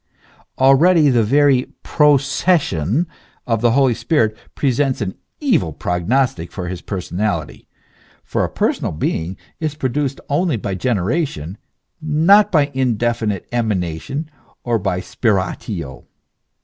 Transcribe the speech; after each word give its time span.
f 0.39 0.47
Already 0.57 1.11
the 1.11 1.21
very 1.21 1.67
"procession" 1.83 3.05
of 3.45 3.61
the 3.61 3.73
Holy 3.73 3.93
Ghost 3.93 4.35
pre 4.55 4.71
sents 4.71 4.99
an 4.99 5.13
evil 5.39 5.71
prognostic 5.73 6.51
for 6.51 6.67
his 6.67 6.81
personality, 6.81 7.67
for 8.23 8.43
a 8.43 8.49
personal 8.49 8.93
being 8.93 9.37
is 9.59 9.75
produced 9.75 10.19
only 10.27 10.57
by 10.57 10.73
generation, 10.73 11.55
not 12.01 12.51
by 12.51 12.65
an 12.65 12.71
indefinite 12.73 13.47
emanation 13.53 14.31
or 14.63 14.79
by 14.79 14.99
spiratio. 15.01 16.03